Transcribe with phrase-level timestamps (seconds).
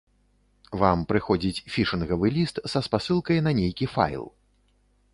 [0.83, 4.25] Вам прыходзіць фішынгавы ліст са спасылкай на нейкі файл.